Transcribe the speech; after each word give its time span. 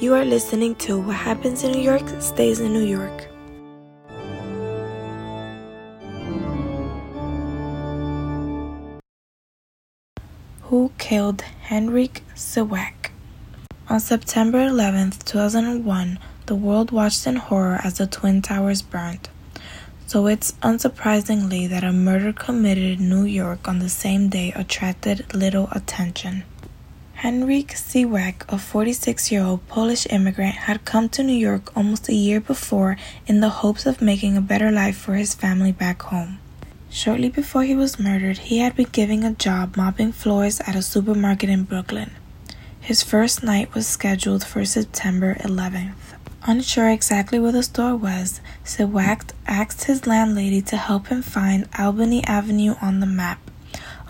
You 0.00 0.14
are 0.14 0.24
listening 0.24 0.76
to 0.86 1.00
What 1.00 1.16
Happens 1.16 1.64
in 1.64 1.72
New 1.72 1.80
York 1.80 2.08
Stays 2.20 2.60
in 2.60 2.72
New 2.72 2.84
York. 2.84 3.26
Who 10.62 10.92
killed 10.98 11.42
Henryk 11.68 12.20
Siwiak? 12.36 13.10
On 13.88 13.98
September 13.98 14.66
11, 14.66 15.14
2001, 15.24 16.20
the 16.46 16.54
world 16.54 16.92
watched 16.92 17.26
in 17.26 17.34
horror 17.34 17.80
as 17.82 17.98
the 17.98 18.06
Twin 18.06 18.40
Towers 18.40 18.82
burned. 18.82 19.28
So 20.06 20.28
it's 20.28 20.52
unsurprisingly 20.62 21.68
that 21.70 21.82
a 21.82 21.92
murder 21.92 22.32
committed 22.32 23.00
in 23.00 23.08
New 23.08 23.24
York 23.24 23.66
on 23.66 23.80
the 23.80 23.88
same 23.88 24.28
day 24.28 24.52
attracted 24.54 25.34
little 25.34 25.68
attention. 25.72 26.44
Henryk 27.22 27.72
Siwiak, 27.74 28.44
a 28.48 28.56
46 28.56 29.32
year 29.32 29.42
old 29.42 29.66
Polish 29.66 30.06
immigrant, 30.08 30.54
had 30.54 30.84
come 30.84 31.08
to 31.08 31.24
New 31.24 31.32
York 31.36 31.76
almost 31.76 32.08
a 32.08 32.14
year 32.14 32.40
before 32.40 32.96
in 33.26 33.40
the 33.40 33.48
hopes 33.48 33.86
of 33.86 34.00
making 34.00 34.36
a 34.36 34.40
better 34.40 34.70
life 34.70 34.96
for 34.96 35.14
his 35.14 35.34
family 35.34 35.72
back 35.72 36.00
home. 36.02 36.38
Shortly 36.90 37.28
before 37.28 37.64
he 37.64 37.74
was 37.74 37.98
murdered, 37.98 38.38
he 38.38 38.58
had 38.58 38.76
been 38.76 38.90
given 38.92 39.24
a 39.24 39.32
job 39.32 39.76
mopping 39.76 40.12
floors 40.12 40.60
at 40.60 40.76
a 40.76 40.80
supermarket 40.80 41.50
in 41.50 41.64
Brooklyn. 41.64 42.12
His 42.80 43.02
first 43.02 43.42
night 43.42 43.74
was 43.74 43.88
scheduled 43.88 44.44
for 44.44 44.64
September 44.64 45.34
11th. 45.40 46.14
Unsure 46.44 46.88
exactly 46.88 47.40
where 47.40 47.50
the 47.50 47.64
store 47.64 47.96
was, 47.96 48.40
Siwiak 48.64 49.32
asked 49.44 49.84
his 49.84 50.06
landlady 50.06 50.62
to 50.62 50.76
help 50.76 51.08
him 51.08 51.22
find 51.22 51.68
Albany 51.76 52.22
Avenue 52.22 52.76
on 52.80 53.00
the 53.00 53.06
map. 53.06 53.40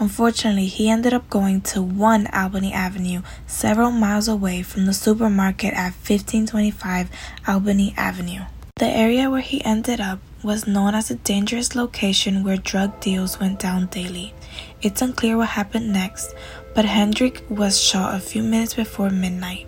Unfortunately, 0.00 0.66
he 0.66 0.88
ended 0.88 1.12
up 1.12 1.28
going 1.28 1.60
to 1.60 1.82
1 1.82 2.28
Albany 2.28 2.72
Avenue, 2.72 3.22
several 3.48 3.90
miles 3.90 4.28
away 4.28 4.62
from 4.62 4.86
the 4.86 4.92
supermarket 4.92 5.74
at 5.74 5.92
1525 5.92 7.10
Albany 7.48 7.94
Avenue. 7.96 8.42
The 8.76 8.86
area 8.86 9.28
where 9.28 9.40
he 9.40 9.64
ended 9.64 10.00
up 10.00 10.20
was 10.44 10.68
known 10.68 10.94
as 10.94 11.10
a 11.10 11.16
dangerous 11.16 11.74
location 11.74 12.44
where 12.44 12.56
drug 12.56 13.00
deals 13.00 13.40
went 13.40 13.58
down 13.58 13.86
daily. 13.86 14.34
It's 14.82 15.02
unclear 15.02 15.36
what 15.36 15.48
happened 15.48 15.92
next, 15.92 16.32
but 16.76 16.84
Henryk 16.84 17.50
was 17.50 17.82
shot 17.82 18.14
a 18.14 18.20
few 18.20 18.44
minutes 18.44 18.74
before 18.74 19.10
midnight. 19.10 19.66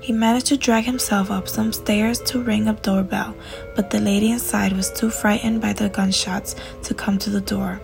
He 0.00 0.12
managed 0.12 0.46
to 0.46 0.56
drag 0.56 0.84
himself 0.84 1.30
up 1.30 1.48
some 1.48 1.72
stairs 1.72 2.18
to 2.22 2.42
ring 2.42 2.66
a 2.66 2.72
doorbell, 2.72 3.36
but 3.76 3.90
the 3.90 4.00
lady 4.00 4.32
inside 4.32 4.72
was 4.72 4.90
too 4.90 5.10
frightened 5.10 5.60
by 5.60 5.72
the 5.72 5.88
gunshots 5.88 6.56
to 6.82 6.94
come 6.94 7.18
to 7.18 7.30
the 7.30 7.40
door. 7.40 7.80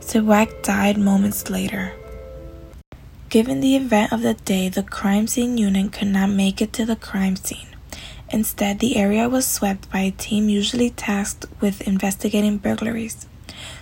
Siwiak 0.00 0.62
died 0.62 0.98
moments 0.98 1.50
later. 1.50 1.92
Given 3.28 3.60
the 3.60 3.74
event 3.74 4.12
of 4.12 4.22
the 4.22 4.34
day, 4.34 4.68
the 4.68 4.82
crime 4.82 5.26
scene 5.26 5.58
unit 5.58 5.92
could 5.92 6.08
not 6.08 6.30
make 6.30 6.62
it 6.62 6.72
to 6.74 6.84
the 6.84 6.94
crime 6.94 7.36
scene. 7.36 7.66
Instead, 8.30 8.78
the 8.78 8.96
area 8.96 9.28
was 9.28 9.46
swept 9.46 9.90
by 9.90 10.00
a 10.00 10.10
team 10.10 10.48
usually 10.48 10.90
tasked 10.90 11.46
with 11.60 11.86
investigating 11.86 12.58
burglaries. 12.58 13.26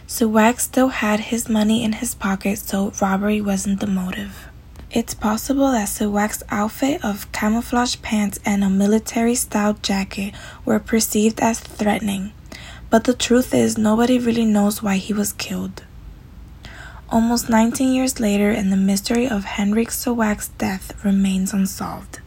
Siwiak 0.07 0.61
still 0.61 0.89
had 0.89 1.21
his 1.21 1.49
money 1.49 1.85
in 1.85 1.95
his 1.95 2.15
pocket, 2.15 2.59
so 2.59 2.93
robbery 3.01 3.41
wasn't 3.41 3.81
the 3.81 3.87
motive. 3.87 4.49
It's 4.91 5.15
possible 5.15 5.73
that 5.73 5.89
Siwiak's 5.89 6.43
outfit 6.51 7.03
of 7.03 7.31
camouflage 7.33 7.97
pants 8.03 8.39
and 8.45 8.63
a 8.63 8.69
military 8.69 9.35
style 9.35 9.79
jacket 9.81 10.35
were 10.67 10.79
perceived 10.79 11.41
as 11.41 11.61
threatening, 11.61 12.33
but 12.91 13.05
the 13.05 13.15
truth 13.15 13.55
is 13.55 13.79
nobody 13.79 14.19
really 14.19 14.45
knows 14.45 14.83
why 14.83 14.97
he 14.97 15.15
was 15.15 15.33
killed. 15.33 15.83
Almost 17.13 17.51
19 17.51 17.93
years 17.93 18.21
later, 18.21 18.49
and 18.49 18.73
the 18.73 18.77
mystery 18.79 19.29
of 19.29 19.45
Henryk 19.45 19.89
Siwiak's 19.89 20.49
death 20.57 21.05
remains 21.05 21.53
unsolved. 21.53 22.21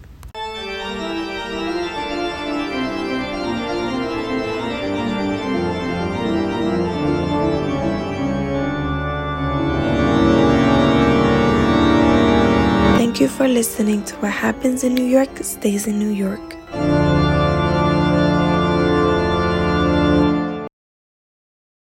Thank 12.95 13.19
you 13.19 13.27
for 13.27 13.47
listening 13.47 14.03
to 14.05 14.15
What 14.17 14.33
Happens 14.33 14.83
in 14.83 14.93
New 14.93 15.05
York 15.05 15.35
Stays 15.41 15.87
in 15.87 15.97
New 15.97 16.11
York. 16.11 16.54